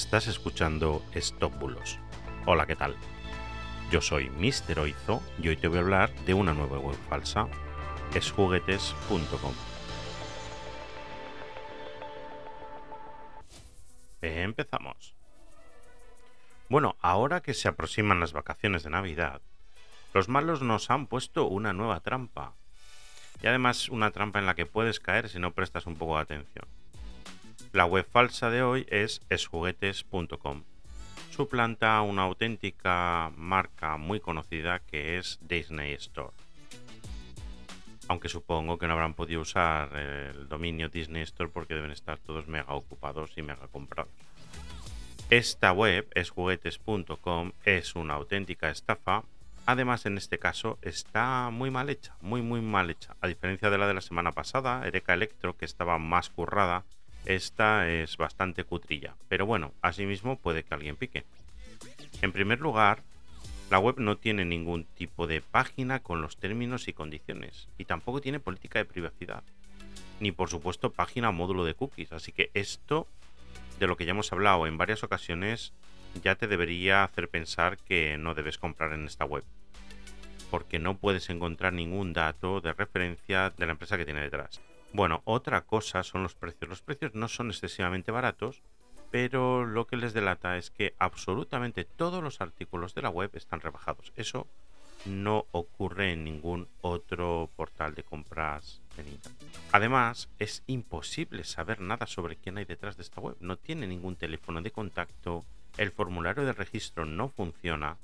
[0.00, 1.98] Estás escuchando Stop Bulos.
[2.46, 2.96] Hola, ¿qué tal?
[3.92, 4.80] Yo soy Mr.
[4.80, 7.46] Oizo y hoy te voy a hablar de una nueva web falsa,
[8.14, 9.52] esjuguetes.com.
[14.22, 15.14] Empezamos.
[16.70, 19.42] Bueno, ahora que se aproximan las vacaciones de Navidad,
[20.14, 22.54] los malos nos han puesto una nueva trampa.
[23.42, 26.22] Y además una trampa en la que puedes caer si no prestas un poco de
[26.22, 26.79] atención.
[27.72, 30.64] La web falsa de hoy es esjuguetes.com.
[31.30, 36.32] Suplanta una auténtica marca muy conocida que es Disney Store.
[38.08, 42.48] Aunque supongo que no habrán podido usar el dominio Disney Store porque deben estar todos
[42.48, 44.12] mega ocupados y mega comprados.
[45.30, 49.22] Esta web, esjuguetes.com, es una auténtica estafa.
[49.66, 53.14] Además, en este caso, está muy mal hecha, muy, muy mal hecha.
[53.20, 56.84] A diferencia de la de la semana pasada, Ereka Electro, que estaba más currada,
[57.34, 59.14] esta es bastante cutrilla.
[59.28, 61.24] Pero bueno, asimismo puede que alguien pique.
[62.22, 63.02] En primer lugar,
[63.70, 67.68] la web no tiene ningún tipo de página con los términos y condiciones.
[67.78, 69.42] Y tampoco tiene política de privacidad.
[70.18, 72.12] Ni por supuesto página o módulo de cookies.
[72.12, 73.06] Así que esto
[73.78, 75.72] de lo que ya hemos hablado en varias ocasiones
[76.22, 79.44] ya te debería hacer pensar que no debes comprar en esta web.
[80.50, 84.60] Porque no puedes encontrar ningún dato de referencia de la empresa que tiene detrás.
[84.92, 86.68] Bueno, otra cosa son los precios.
[86.68, 88.62] Los precios no son excesivamente baratos,
[89.10, 93.60] pero lo que les delata es que absolutamente todos los artículos de la web están
[93.60, 94.12] rebajados.
[94.16, 94.48] Eso
[95.06, 99.46] no ocurre en ningún otro portal de compras en internet.
[99.72, 103.36] Además, es imposible saber nada sobre quién hay detrás de esta web.
[103.40, 105.44] No tiene ningún teléfono de contacto,
[105.78, 107.96] el formulario de registro no funciona.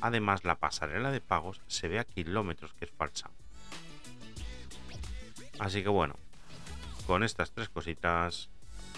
[0.00, 3.30] Además, la pasarela de pagos se ve a kilómetros que es falsa.
[5.58, 6.16] Así que bueno,
[7.06, 8.48] con estas tres cositas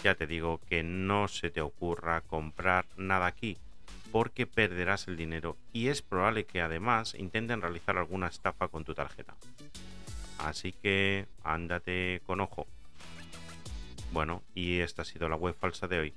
[0.03, 3.59] ya te digo que no se te ocurra comprar nada aquí
[4.13, 8.95] porque perderás el dinero y es probable que además intenten realizar alguna estafa con tu
[8.95, 9.35] tarjeta.
[10.39, 12.67] Así que ándate con ojo.
[14.13, 16.15] Bueno, y esta ha sido la web falsa de hoy.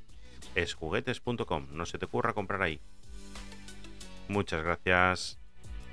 [0.56, 2.80] Es juguetes.com, no se te ocurra comprar ahí.
[4.28, 5.38] Muchas gracias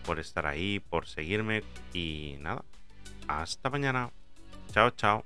[0.05, 2.65] por estar ahí, por seguirme y nada.
[3.27, 4.11] Hasta mañana.
[4.73, 5.25] Chao, chao.